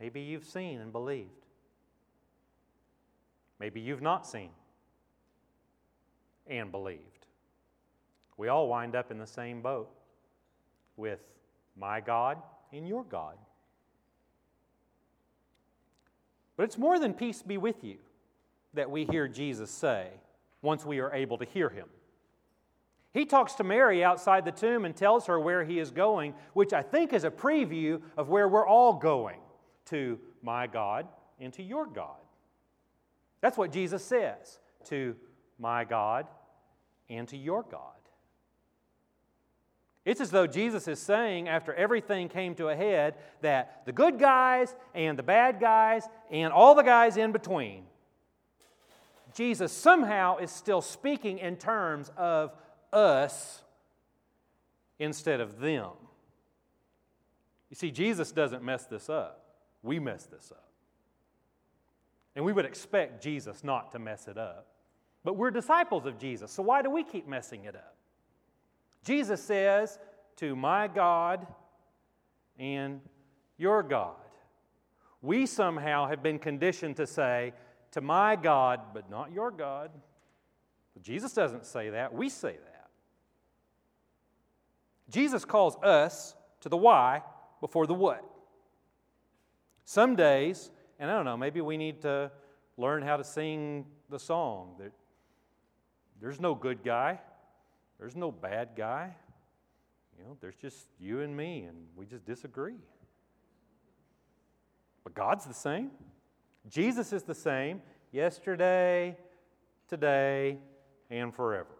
Maybe 0.00 0.20
you've 0.20 0.44
seen 0.44 0.80
and 0.80 0.92
believed. 0.92 1.30
Maybe 3.58 3.80
you've 3.80 4.02
not 4.02 4.26
seen 4.26 4.50
and 6.46 6.70
believed. 6.70 7.00
We 8.36 8.48
all 8.48 8.68
wind 8.68 8.94
up 8.94 9.10
in 9.10 9.18
the 9.18 9.26
same 9.26 9.62
boat 9.62 9.88
with 10.96 11.20
my 11.76 12.00
God 12.00 12.38
and 12.72 12.86
your 12.86 13.04
God. 13.04 13.36
But 16.56 16.64
it's 16.64 16.78
more 16.78 16.98
than 16.98 17.14
peace 17.14 17.42
be 17.42 17.58
with 17.58 17.82
you 17.82 17.96
that 18.74 18.90
we 18.90 19.04
hear 19.04 19.28
Jesus 19.28 19.70
say 19.70 20.08
once 20.62 20.84
we 20.84 21.00
are 21.00 21.12
able 21.12 21.38
to 21.38 21.44
hear 21.44 21.68
him. 21.68 21.86
He 23.12 23.24
talks 23.24 23.54
to 23.54 23.64
Mary 23.64 24.04
outside 24.04 24.44
the 24.44 24.52
tomb 24.52 24.84
and 24.84 24.94
tells 24.94 25.26
her 25.26 25.40
where 25.40 25.64
he 25.64 25.78
is 25.78 25.90
going, 25.90 26.34
which 26.52 26.74
I 26.74 26.82
think 26.82 27.14
is 27.14 27.24
a 27.24 27.30
preview 27.30 28.02
of 28.18 28.28
where 28.28 28.46
we're 28.46 28.66
all 28.66 28.92
going 28.92 29.38
to 29.86 30.18
my 30.42 30.66
God 30.66 31.06
and 31.40 31.52
to 31.54 31.62
your 31.62 31.86
God. 31.86 32.20
That's 33.40 33.56
what 33.56 33.72
Jesus 33.72 34.04
says 34.04 34.58
to 34.86 35.16
my 35.58 35.84
God 35.84 36.26
and 37.08 37.26
to 37.28 37.36
your 37.36 37.62
God. 37.62 37.92
It's 40.04 40.20
as 40.20 40.30
though 40.30 40.46
Jesus 40.46 40.86
is 40.86 41.00
saying, 41.00 41.48
after 41.48 41.74
everything 41.74 42.28
came 42.28 42.54
to 42.54 42.68
a 42.68 42.76
head, 42.76 43.14
that 43.40 43.84
the 43.86 43.92
good 43.92 44.20
guys 44.20 44.74
and 44.94 45.18
the 45.18 45.22
bad 45.24 45.58
guys 45.58 46.04
and 46.30 46.52
all 46.52 46.76
the 46.76 46.84
guys 46.84 47.16
in 47.16 47.32
between, 47.32 47.82
Jesus 49.34 49.72
somehow 49.72 50.38
is 50.38 50.52
still 50.52 50.80
speaking 50.80 51.38
in 51.38 51.56
terms 51.56 52.12
of 52.16 52.52
us 52.92 53.62
instead 55.00 55.40
of 55.40 55.58
them. 55.58 55.90
You 57.68 57.74
see, 57.74 57.90
Jesus 57.90 58.30
doesn't 58.30 58.62
mess 58.62 58.86
this 58.86 59.10
up, 59.10 59.45
we 59.86 59.98
mess 59.98 60.26
this 60.26 60.52
up. 60.52 60.68
And 62.34 62.44
we 62.44 62.52
would 62.52 62.66
expect 62.66 63.22
Jesus 63.22 63.64
not 63.64 63.92
to 63.92 63.98
mess 63.98 64.28
it 64.28 64.36
up. 64.36 64.66
But 65.24 65.36
we're 65.36 65.50
disciples 65.50 66.06
of 66.06 66.18
Jesus, 66.18 66.52
so 66.52 66.62
why 66.62 66.82
do 66.82 66.90
we 66.90 67.02
keep 67.02 67.26
messing 67.26 67.64
it 67.64 67.74
up? 67.74 67.96
Jesus 69.04 69.42
says, 69.42 69.98
To 70.36 70.54
my 70.54 70.86
God 70.86 71.46
and 72.58 73.00
your 73.56 73.82
God. 73.82 74.14
We 75.22 75.46
somehow 75.46 76.08
have 76.08 76.22
been 76.22 76.38
conditioned 76.38 76.96
to 76.96 77.06
say, 77.06 77.54
To 77.92 78.00
my 78.00 78.36
God, 78.36 78.80
but 78.94 79.10
not 79.10 79.32
your 79.32 79.50
God. 79.50 79.90
But 80.94 81.02
Jesus 81.02 81.32
doesn't 81.32 81.66
say 81.66 81.90
that, 81.90 82.14
we 82.14 82.28
say 82.28 82.52
that. 82.52 82.88
Jesus 85.10 85.44
calls 85.44 85.76
us 85.82 86.34
to 86.60 86.68
the 86.68 86.76
why 86.76 87.22
before 87.60 87.86
the 87.86 87.94
what. 87.94 88.24
Some 89.86 90.16
days, 90.16 90.72
and 90.98 91.08
I 91.08 91.14
don't 91.14 91.24
know, 91.24 91.36
maybe 91.36 91.60
we 91.60 91.76
need 91.76 92.02
to 92.02 92.32
learn 92.76 93.02
how 93.02 93.16
to 93.16 93.22
sing 93.22 93.86
the 94.10 94.18
song 94.18 94.74
that 94.80 94.90
there's 96.20 96.40
no 96.40 96.56
good 96.56 96.82
guy, 96.82 97.20
there's 98.00 98.16
no 98.16 98.32
bad 98.32 98.70
guy. 98.76 99.14
You 100.18 100.24
know, 100.24 100.36
there's 100.40 100.56
just 100.56 100.88
you 100.98 101.20
and 101.20 101.36
me, 101.36 101.62
and 101.62 101.76
we 101.94 102.04
just 102.04 102.24
disagree. 102.24 102.74
But 105.04 105.14
God's 105.14 105.44
the 105.44 105.54
same. 105.54 105.92
Jesus 106.68 107.12
is 107.12 107.22
the 107.22 107.34
same 107.34 107.80
yesterday, 108.10 109.16
today, 109.88 110.58
and 111.10 111.32
forever. 111.32 111.76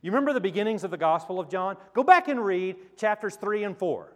You 0.00 0.10
remember 0.10 0.32
the 0.32 0.40
beginnings 0.40 0.82
of 0.82 0.90
the 0.90 0.96
Gospel 0.96 1.38
of 1.38 1.48
John? 1.48 1.76
Go 1.94 2.02
back 2.02 2.26
and 2.26 2.44
read 2.44 2.96
chapters 2.96 3.36
3 3.36 3.62
and 3.62 3.78
4. 3.78 4.12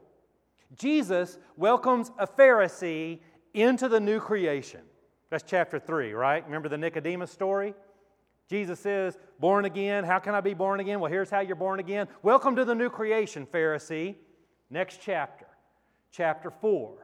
Jesus 0.75 1.39
welcomes 1.57 2.11
a 2.19 2.27
Pharisee 2.27 3.21
into 3.55 3.89
the 3.89 4.01
new 4.01 4.21
creation. 4.21 4.81
That's 5.31 5.45
chapter 5.47 5.79
3, 5.79 6.13
right? 6.13 6.45
Remember 6.45 6.69
the 6.69 6.79
Nicodemus 6.79 7.31
story? 7.31 7.75
Jesus 8.49 8.79
says, 8.79 9.19
Born 9.41 9.65
again. 9.65 10.05
How 10.05 10.19
can 10.19 10.35
I 10.35 10.41
be 10.41 10.55
born 10.55 10.81
again? 10.81 11.01
Well, 11.01 11.11
here's 11.11 11.31
how 11.31 11.41
you're 11.41 11.57
born 11.57 11.81
again. 11.81 12.09
Welcome 12.23 12.57
to 12.57 12.65
the 12.65 12.75
new 12.75 12.91
creation, 12.91 13.47
Pharisee. 13.47 14.17
Next 14.71 15.01
chapter, 15.03 15.47
chapter 16.13 16.51
4. 16.51 16.95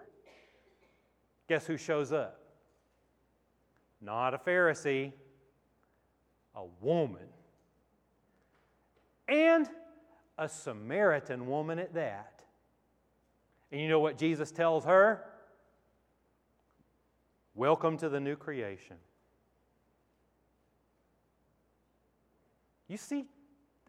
Guess 1.49 1.67
who 1.67 1.77
shows 1.77 2.13
up? 2.13 2.39
Not 4.01 4.35
a 4.35 4.39
Pharisee, 4.39 5.13
a 6.55 6.65
woman. 6.81 7.29
And 9.29 9.69
a 10.39 10.49
Samaritan 10.49 11.47
woman 11.47 11.79
at 11.79 11.95
that. 11.95 12.32
And 13.73 13.81
you 13.81 13.89
know 13.89 14.01
what 14.01 14.19
Jesus 14.19 14.51
tells 14.51 14.85
her? 14.85 15.25
Welcome 17.55 17.97
to 17.99 18.11
the 18.11 18.21
new 18.21 18.37
creation. 18.37 18.97
You 22.87 22.99
see 22.99 23.25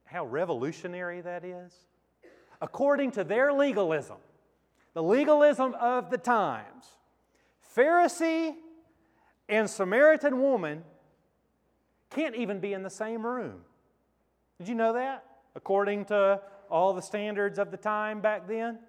how 0.06 0.26
revolutionary 0.26 1.20
that 1.20 1.44
is? 1.44 1.74
According 2.62 3.12
to 3.12 3.26
their 3.26 3.52
legalism, 3.52 4.18
the 4.94 5.04
legalism 5.04 5.76
of 5.78 6.10
the 6.10 6.18
times, 6.18 6.86
Pharisee 7.76 8.54
and 9.50 9.70
Samaritan 9.70 10.42
woman 10.42 10.84
can't 12.10 12.36
even 12.36 12.62
be 12.62 12.72
in 12.72 12.84
the 12.84 12.90
same 12.90 13.26
room. 13.26 13.62
Did 14.60 14.70
you 14.70 14.76
know 14.76 14.94
that? 14.94 15.26
According 15.56 16.06
to 16.06 16.40
all 16.70 16.94
the 16.94 17.02
standards 17.02 17.60
of 17.60 17.70
the 17.70 17.78
time 17.78 18.22
back 18.22 18.48
then, 18.48 18.80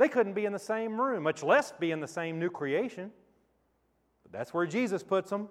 they 0.00 0.08
couldn't 0.08 0.32
be 0.32 0.46
in 0.46 0.52
the 0.54 0.58
same 0.58 0.98
room, 0.98 1.24
much 1.24 1.42
less 1.42 1.72
be 1.72 1.90
in 1.90 2.00
the 2.00 2.08
same 2.08 2.38
new 2.38 2.48
creation. 2.48 3.10
But 4.22 4.32
that's 4.32 4.54
where 4.54 4.64
Jesus 4.66 5.02
puts 5.02 5.28
them. 5.28 5.50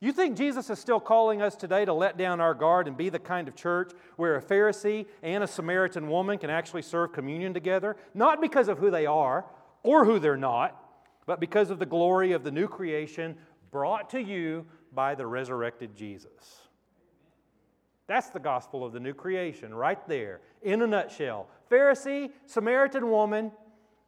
You 0.00 0.12
think 0.12 0.36
Jesus 0.36 0.70
is 0.70 0.80
still 0.80 0.98
calling 0.98 1.40
us 1.40 1.54
today 1.54 1.84
to 1.84 1.92
let 1.92 2.18
down 2.18 2.40
our 2.40 2.52
guard 2.52 2.88
and 2.88 2.96
be 2.96 3.10
the 3.10 3.20
kind 3.20 3.46
of 3.46 3.54
church 3.54 3.92
where 4.16 4.34
a 4.34 4.42
Pharisee 4.42 5.06
and 5.22 5.44
a 5.44 5.46
Samaritan 5.46 6.08
woman 6.08 6.36
can 6.36 6.50
actually 6.50 6.82
serve 6.82 7.12
communion 7.12 7.54
together? 7.54 7.96
Not 8.12 8.40
because 8.40 8.66
of 8.66 8.78
who 8.78 8.90
they 8.90 9.06
are 9.06 9.44
or 9.84 10.04
who 10.04 10.18
they're 10.18 10.36
not, 10.36 10.76
but 11.24 11.38
because 11.38 11.70
of 11.70 11.78
the 11.78 11.86
glory 11.86 12.32
of 12.32 12.42
the 12.42 12.50
new 12.50 12.66
creation 12.66 13.36
brought 13.70 14.10
to 14.10 14.20
you 14.20 14.66
by 14.92 15.14
the 15.14 15.28
resurrected 15.28 15.94
Jesus. 15.94 16.60
That's 18.08 18.30
the 18.30 18.40
gospel 18.40 18.84
of 18.84 18.92
the 18.92 19.00
new 19.00 19.14
creation, 19.14 19.72
right 19.72 20.06
there, 20.08 20.40
in 20.60 20.82
a 20.82 20.88
nutshell. 20.88 21.48
Pharisee, 21.70 22.30
Samaritan 22.46 23.10
woman, 23.10 23.52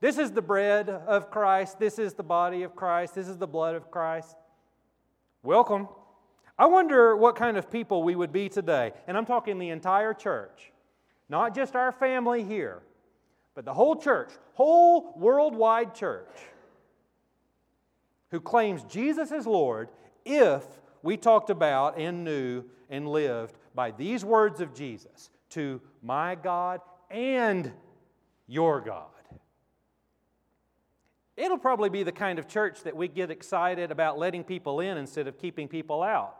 this 0.00 0.18
is 0.18 0.32
the 0.32 0.42
bread 0.42 0.88
of 0.88 1.30
Christ, 1.30 1.78
this 1.78 1.98
is 1.98 2.14
the 2.14 2.22
body 2.22 2.62
of 2.62 2.76
Christ, 2.76 3.14
this 3.14 3.28
is 3.28 3.38
the 3.38 3.46
blood 3.46 3.74
of 3.74 3.90
Christ. 3.90 4.36
Welcome. 5.42 5.88
I 6.58 6.66
wonder 6.66 7.16
what 7.16 7.36
kind 7.36 7.56
of 7.56 7.70
people 7.70 8.02
we 8.02 8.14
would 8.14 8.32
be 8.32 8.48
today. 8.48 8.92
And 9.06 9.16
I'm 9.16 9.26
talking 9.26 9.58
the 9.58 9.70
entire 9.70 10.14
church, 10.14 10.72
not 11.28 11.54
just 11.54 11.76
our 11.76 11.92
family 11.92 12.44
here, 12.44 12.82
but 13.54 13.64
the 13.64 13.74
whole 13.74 13.96
church, 13.96 14.30
whole 14.54 15.14
worldwide 15.16 15.94
church, 15.94 16.28
who 18.30 18.40
claims 18.40 18.82
Jesus 18.84 19.32
is 19.32 19.46
Lord 19.46 19.88
if 20.24 20.64
we 21.02 21.16
talked 21.16 21.50
about 21.50 21.98
and 21.98 22.24
knew 22.24 22.64
and 22.90 23.08
lived 23.08 23.56
by 23.74 23.92
these 23.92 24.24
words 24.24 24.60
of 24.60 24.74
Jesus 24.74 25.30
to 25.50 25.80
my 26.02 26.34
God 26.34 26.80
and 27.10 27.72
your 28.46 28.80
God. 28.80 29.06
It'll 31.36 31.58
probably 31.58 31.90
be 31.90 32.02
the 32.02 32.12
kind 32.12 32.38
of 32.38 32.48
church 32.48 32.82
that 32.84 32.96
we 32.96 33.08
get 33.08 33.30
excited 33.30 33.90
about 33.90 34.18
letting 34.18 34.42
people 34.42 34.80
in 34.80 34.96
instead 34.96 35.26
of 35.26 35.38
keeping 35.38 35.68
people 35.68 36.02
out. 36.02 36.34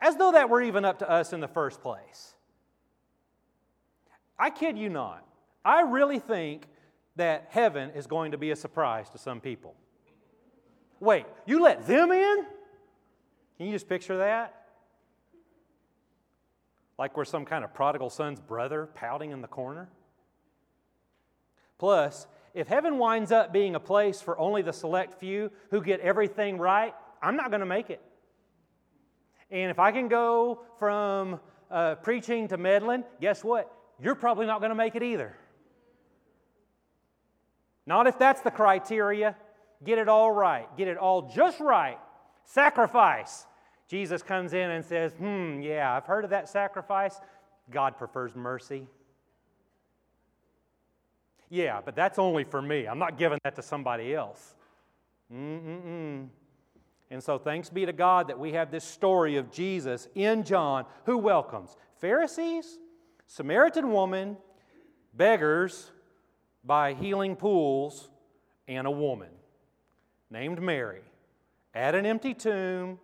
As 0.00 0.16
though 0.16 0.32
that 0.32 0.48
were 0.48 0.60
even 0.60 0.84
up 0.84 0.98
to 1.00 1.10
us 1.10 1.32
in 1.32 1.40
the 1.40 1.48
first 1.48 1.80
place. 1.80 2.34
I 4.38 4.50
kid 4.50 4.78
you 4.78 4.88
not. 4.88 5.24
I 5.64 5.82
really 5.82 6.18
think 6.18 6.66
that 7.16 7.48
heaven 7.50 7.90
is 7.90 8.06
going 8.06 8.32
to 8.32 8.38
be 8.38 8.50
a 8.50 8.56
surprise 8.56 9.10
to 9.10 9.18
some 9.18 9.40
people. 9.40 9.74
Wait, 11.00 11.26
you 11.46 11.60
let 11.62 11.86
them 11.86 12.10
in? 12.10 12.46
Can 13.56 13.66
you 13.66 13.72
just 13.72 13.88
picture 13.88 14.18
that? 14.18 14.67
Like 16.98 17.16
we're 17.16 17.24
some 17.24 17.44
kind 17.44 17.64
of 17.64 17.72
prodigal 17.72 18.10
son's 18.10 18.40
brother 18.40 18.88
pouting 18.94 19.30
in 19.30 19.40
the 19.40 19.48
corner? 19.48 19.88
Plus, 21.78 22.26
if 22.54 22.66
heaven 22.66 22.98
winds 22.98 23.30
up 23.30 23.52
being 23.52 23.76
a 23.76 23.80
place 23.80 24.20
for 24.20 24.38
only 24.38 24.62
the 24.62 24.72
select 24.72 25.20
few 25.20 25.50
who 25.70 25.80
get 25.80 26.00
everything 26.00 26.58
right, 26.58 26.92
I'm 27.22 27.36
not 27.36 27.50
going 27.50 27.60
to 27.60 27.66
make 27.66 27.90
it. 27.90 28.02
And 29.50 29.70
if 29.70 29.78
I 29.78 29.92
can 29.92 30.08
go 30.08 30.62
from 30.78 31.40
uh, 31.70 31.94
preaching 31.96 32.48
to 32.48 32.56
meddling, 32.56 33.04
guess 33.20 33.44
what? 33.44 33.72
You're 34.00 34.14
probably 34.14 34.46
not 34.46 34.60
going 34.60 34.70
to 34.70 34.76
make 34.76 34.94
it 34.94 35.02
either. 35.02 35.36
Not 37.86 38.06
if 38.06 38.18
that's 38.18 38.42
the 38.42 38.50
criteria. 38.50 39.36
Get 39.84 39.98
it 39.98 40.08
all 40.08 40.30
right, 40.30 40.66
get 40.76 40.88
it 40.88 40.98
all 40.98 41.30
just 41.34 41.60
right. 41.60 41.98
Sacrifice. 42.44 43.46
Jesus 43.88 44.22
comes 44.22 44.52
in 44.52 44.70
and 44.70 44.84
says, 44.84 45.12
Hmm, 45.14 45.60
yeah, 45.60 45.94
I've 45.94 46.04
heard 46.04 46.24
of 46.24 46.30
that 46.30 46.48
sacrifice. 46.48 47.20
God 47.70 47.96
prefers 47.96 48.34
mercy. 48.36 48.86
Yeah, 51.50 51.80
but 51.84 51.96
that's 51.96 52.18
only 52.18 52.44
for 52.44 52.60
me. 52.60 52.86
I'm 52.86 52.98
not 52.98 53.16
giving 53.18 53.38
that 53.44 53.56
to 53.56 53.62
somebody 53.62 54.14
else. 54.14 54.54
Mm-mm-mm. 55.32 56.28
And 57.10 57.22
so, 57.22 57.38
thanks 57.38 57.70
be 57.70 57.86
to 57.86 57.92
God 57.92 58.28
that 58.28 58.38
we 58.38 58.52
have 58.52 58.70
this 58.70 58.84
story 58.84 59.36
of 59.36 59.50
Jesus 59.50 60.08
in 60.14 60.44
John 60.44 60.84
who 61.04 61.16
welcomes 61.16 61.74
Pharisees, 62.00 62.78
Samaritan 63.26 63.92
woman, 63.92 64.36
beggars 65.14 65.90
by 66.64 66.92
healing 66.92 67.34
pools, 67.34 68.10
and 68.66 68.86
a 68.86 68.90
woman 68.90 69.30
named 70.30 70.60
Mary 70.60 71.00
at 71.74 71.94
an 71.94 72.04
empty 72.04 72.34
tomb 72.34 72.98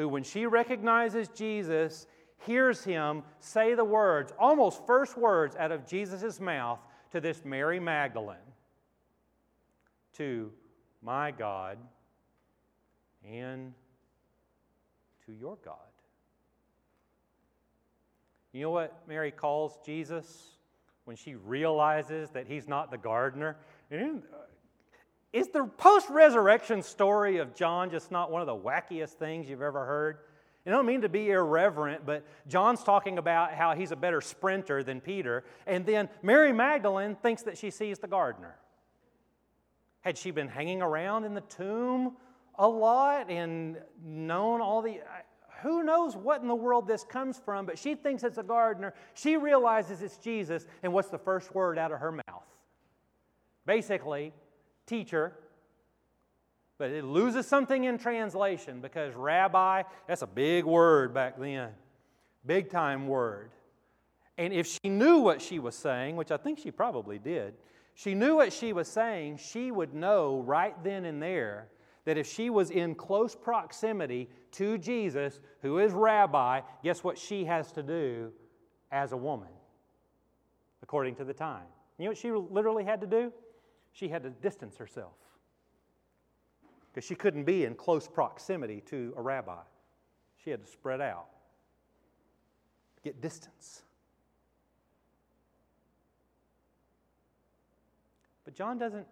who, 0.00 0.08
when 0.08 0.22
she 0.22 0.46
recognizes 0.46 1.28
Jesus, 1.28 2.06
hears 2.46 2.82
him 2.82 3.22
say 3.38 3.74
the 3.74 3.84
words, 3.84 4.32
almost 4.38 4.86
first 4.86 5.14
words 5.18 5.54
out 5.56 5.72
of 5.72 5.86
Jesus' 5.86 6.40
mouth 6.40 6.78
to 7.12 7.20
this 7.20 7.44
Mary 7.44 7.78
Magdalene 7.78 8.36
to 10.16 10.50
my 11.02 11.30
God 11.30 11.76
and 13.30 13.74
to 15.26 15.32
your 15.32 15.58
God. 15.62 15.76
You 18.52 18.62
know 18.62 18.70
what 18.70 19.06
Mary 19.06 19.30
calls 19.30 19.78
Jesus 19.84 20.56
when 21.04 21.16
she 21.16 21.34
realizes 21.34 22.30
that 22.30 22.46
he's 22.46 22.66
not 22.66 22.90
the 22.90 22.96
gardener? 22.96 23.58
Is 25.32 25.48
the 25.48 25.64
post 25.64 26.08
resurrection 26.10 26.82
story 26.82 27.38
of 27.38 27.54
John 27.54 27.90
just 27.90 28.10
not 28.10 28.30
one 28.30 28.40
of 28.40 28.46
the 28.46 28.56
wackiest 28.56 29.10
things 29.10 29.48
you've 29.48 29.62
ever 29.62 29.84
heard? 29.84 30.18
I 30.66 30.70
don't 30.70 30.86
mean 30.86 31.02
to 31.02 31.08
be 31.08 31.30
irreverent, 31.30 32.04
but 32.04 32.24
John's 32.46 32.84
talking 32.84 33.18
about 33.18 33.52
how 33.52 33.74
he's 33.74 33.92
a 33.92 33.96
better 33.96 34.20
sprinter 34.20 34.82
than 34.82 35.00
Peter. 35.00 35.44
And 35.66 35.86
then 35.86 36.08
Mary 36.22 36.52
Magdalene 36.52 37.16
thinks 37.16 37.42
that 37.42 37.56
she 37.56 37.70
sees 37.70 37.98
the 37.98 38.06
gardener. 38.06 38.56
Had 40.00 40.18
she 40.18 40.30
been 40.30 40.48
hanging 40.48 40.82
around 40.82 41.24
in 41.24 41.34
the 41.34 41.40
tomb 41.42 42.16
a 42.56 42.68
lot 42.68 43.30
and 43.30 43.78
known 44.04 44.60
all 44.60 44.82
the. 44.82 45.00
Who 45.62 45.82
knows 45.82 46.16
what 46.16 46.40
in 46.40 46.48
the 46.48 46.54
world 46.54 46.86
this 46.86 47.04
comes 47.04 47.38
from, 47.38 47.66
but 47.66 47.78
she 47.78 47.94
thinks 47.94 48.22
it's 48.22 48.38
a 48.38 48.42
gardener. 48.42 48.94
She 49.14 49.36
realizes 49.36 50.02
it's 50.02 50.16
Jesus, 50.18 50.66
and 50.82 50.92
what's 50.92 51.08
the 51.08 51.18
first 51.18 51.54
word 51.54 51.78
out 51.78 51.92
of 51.92 52.00
her 52.00 52.12
mouth? 52.12 52.46
Basically, 53.66 54.32
teacher, 54.90 55.32
but 56.76 56.90
it 56.90 57.04
loses 57.04 57.46
something 57.46 57.84
in 57.84 57.96
translation 57.96 58.80
because 58.80 59.14
rabbi, 59.14 59.84
that's 60.08 60.22
a 60.22 60.26
big 60.26 60.64
word 60.64 61.14
back 61.14 61.38
then, 61.38 61.70
big 62.44 62.68
time 62.70 63.06
word. 63.06 63.50
And 64.36 64.52
if 64.52 64.66
she 64.66 64.88
knew 64.88 65.18
what 65.18 65.40
she 65.40 65.58
was 65.58 65.76
saying, 65.76 66.16
which 66.16 66.30
I 66.30 66.36
think 66.36 66.58
she 66.58 66.70
probably 66.70 67.18
did, 67.18 67.54
she 67.94 68.14
knew 68.14 68.36
what 68.36 68.52
she 68.52 68.72
was 68.72 68.88
saying, 68.88 69.38
she 69.38 69.70
would 69.70 69.94
know 69.94 70.40
right 70.40 70.74
then 70.82 71.04
and 71.04 71.22
there 71.22 71.68
that 72.06 72.16
if 72.16 72.26
she 72.26 72.50
was 72.50 72.70
in 72.70 72.94
close 72.94 73.36
proximity 73.36 74.28
to 74.52 74.78
Jesus, 74.78 75.40
who 75.62 75.78
is 75.78 75.92
rabbi, 75.92 76.62
guess 76.82 77.04
what 77.04 77.18
she 77.18 77.44
has 77.44 77.70
to 77.72 77.82
do 77.82 78.32
as 78.90 79.12
a 79.12 79.16
woman, 79.16 79.50
according 80.82 81.14
to 81.16 81.24
the 81.24 81.34
time? 81.34 81.66
You 81.98 82.06
know 82.06 82.10
what 82.10 82.18
she 82.18 82.32
literally 82.32 82.84
had 82.84 83.02
to 83.02 83.06
do? 83.06 83.32
She 83.92 84.08
had 84.08 84.22
to 84.22 84.30
distance 84.30 84.76
herself 84.76 85.14
because 86.90 87.06
she 87.06 87.14
couldn't 87.14 87.44
be 87.44 87.64
in 87.64 87.74
close 87.74 88.08
proximity 88.08 88.82
to 88.86 89.14
a 89.16 89.22
rabbi. 89.22 89.62
She 90.42 90.50
had 90.50 90.64
to 90.64 90.70
spread 90.70 91.00
out, 91.00 91.26
get 93.04 93.20
distance. 93.20 93.82
But 98.44 98.54
John 98.54 98.78
doesn't 98.78 99.06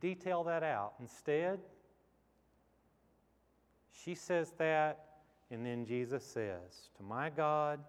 detail 0.00 0.44
that 0.44 0.62
out. 0.62 0.94
Instead, 1.00 1.60
she 3.90 4.14
says 4.14 4.52
that, 4.58 5.04
and 5.50 5.64
then 5.64 5.86
Jesus 5.86 6.24
says, 6.24 6.90
To 6.96 7.02
my 7.02 7.30
God 7.30 7.80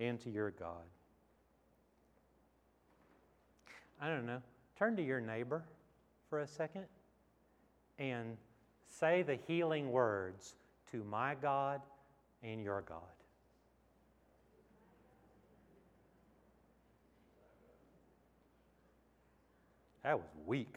and 0.00 0.20
to 0.20 0.30
your 0.30 0.50
God. 0.50 0.84
I 4.00 4.08
don't 4.08 4.26
know. 4.26 4.42
Turn 4.78 4.96
to 4.96 5.02
your 5.02 5.20
neighbor 5.20 5.62
for 6.28 6.40
a 6.40 6.46
second 6.46 6.84
and 7.98 8.36
say 8.88 9.22
the 9.22 9.38
healing 9.46 9.92
words 9.92 10.54
to 10.90 11.04
my 11.04 11.34
God 11.40 11.80
and 12.42 12.62
your 12.62 12.82
God. 12.82 13.00
That 20.02 20.18
was 20.18 20.28
weak. 20.46 20.76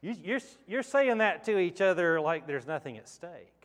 You, 0.00 0.14
you're, 0.22 0.40
you're 0.68 0.82
saying 0.84 1.18
that 1.18 1.42
to 1.44 1.58
each 1.58 1.80
other 1.80 2.20
like 2.20 2.46
there's 2.46 2.66
nothing 2.66 2.96
at 2.96 3.08
stake. 3.08 3.55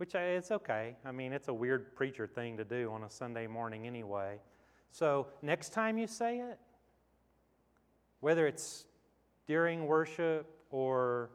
Which 0.00 0.14
I, 0.14 0.22
it's 0.22 0.50
okay. 0.50 0.96
I 1.04 1.12
mean, 1.12 1.34
it's 1.34 1.48
a 1.48 1.52
weird 1.52 1.94
preacher 1.94 2.26
thing 2.26 2.56
to 2.56 2.64
do 2.64 2.90
on 2.90 3.04
a 3.04 3.10
Sunday 3.10 3.46
morning 3.46 3.86
anyway. 3.86 4.38
So, 4.92 5.26
next 5.42 5.74
time 5.74 5.98
you 5.98 6.06
say 6.06 6.38
it, 6.38 6.58
whether 8.20 8.46
it's 8.46 8.86
during 9.46 9.86
worship 9.86 10.46
or 10.70 11.28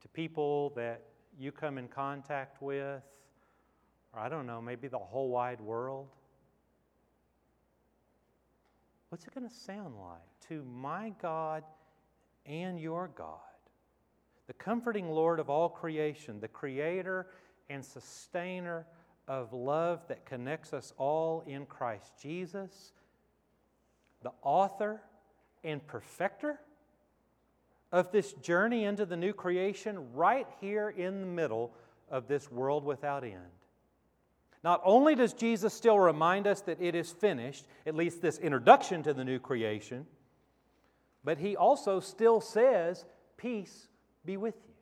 to 0.00 0.08
people 0.10 0.70
that 0.76 1.02
you 1.40 1.50
come 1.50 1.76
in 1.76 1.88
contact 1.88 2.62
with, 2.62 3.02
or 4.12 4.20
I 4.20 4.28
don't 4.28 4.46
know, 4.46 4.62
maybe 4.62 4.86
the 4.86 4.98
whole 4.98 5.30
wide 5.30 5.60
world, 5.60 6.06
what's 9.08 9.26
it 9.26 9.34
going 9.34 9.48
to 9.48 9.52
sound 9.52 9.96
like? 9.96 10.20
To 10.50 10.62
my 10.62 11.12
God 11.20 11.64
and 12.46 12.78
your 12.78 13.10
God, 13.12 13.40
the 14.50 14.54
comforting 14.54 15.08
Lord 15.08 15.38
of 15.38 15.48
all 15.48 15.68
creation, 15.68 16.40
the 16.40 16.48
creator 16.48 17.28
and 17.68 17.84
sustainer 17.84 18.84
of 19.28 19.52
love 19.52 20.00
that 20.08 20.26
connects 20.26 20.72
us 20.72 20.92
all 20.98 21.44
in 21.46 21.66
Christ 21.66 22.14
Jesus, 22.20 22.90
the 24.24 24.32
author 24.42 25.00
and 25.62 25.86
perfecter 25.86 26.58
of 27.92 28.10
this 28.10 28.32
journey 28.32 28.82
into 28.82 29.06
the 29.06 29.16
new 29.16 29.32
creation, 29.32 30.12
right 30.14 30.48
here 30.60 30.90
in 30.90 31.20
the 31.20 31.28
middle 31.28 31.72
of 32.10 32.26
this 32.26 32.50
world 32.50 32.84
without 32.84 33.22
end. 33.22 33.36
Not 34.64 34.80
only 34.82 35.14
does 35.14 35.32
Jesus 35.32 35.72
still 35.72 36.00
remind 36.00 36.48
us 36.48 36.60
that 36.62 36.82
it 36.82 36.96
is 36.96 37.12
finished, 37.12 37.66
at 37.86 37.94
least 37.94 38.20
this 38.20 38.38
introduction 38.38 39.04
to 39.04 39.14
the 39.14 39.24
new 39.24 39.38
creation, 39.38 40.06
but 41.22 41.38
he 41.38 41.54
also 41.54 42.00
still 42.00 42.40
says, 42.40 43.04
Peace 43.36 43.86
be 44.24 44.36
with 44.36 44.54
you. 44.54 44.74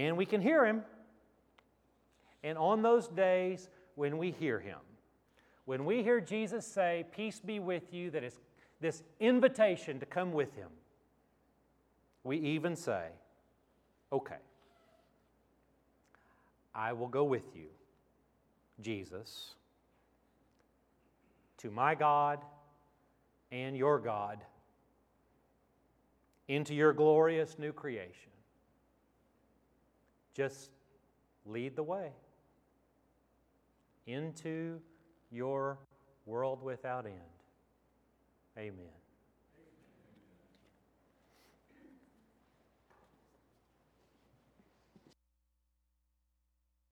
And 0.00 0.16
we 0.16 0.24
can 0.24 0.40
hear 0.40 0.64
him 0.64 0.82
and 2.42 2.58
on 2.58 2.82
those 2.82 3.08
days 3.08 3.68
when 3.94 4.18
we 4.18 4.30
hear 4.30 4.58
him, 4.58 4.78
when 5.64 5.84
we 5.84 6.02
hear 6.02 6.20
Jesus 6.20 6.66
say, 6.66 7.04
Peace 7.14 7.40
be 7.40 7.60
with 7.60 7.92
you, 7.92 8.10
that 8.10 8.24
is 8.24 8.40
this 8.80 9.02
invitation 9.20 10.00
to 10.00 10.06
come 10.06 10.32
with 10.32 10.54
him, 10.56 10.68
we 12.24 12.38
even 12.38 12.74
say, 12.74 13.08
Okay, 14.12 14.36
I 16.74 16.92
will 16.92 17.08
go 17.08 17.24
with 17.24 17.54
you, 17.54 17.68
Jesus, 18.80 19.54
to 21.58 21.70
my 21.70 21.94
God 21.94 22.40
and 23.52 23.76
your 23.76 23.98
God, 24.00 24.38
into 26.54 26.74
your 26.74 26.92
glorious 26.92 27.58
new 27.58 27.72
creation. 27.72 28.30
Just 30.34 30.70
lead 31.46 31.76
the 31.76 31.82
way 31.82 32.10
into 34.06 34.80
your 35.30 35.78
world 36.26 36.62
without 36.62 37.06
end. 37.06 37.16
Amen. 38.58 39.01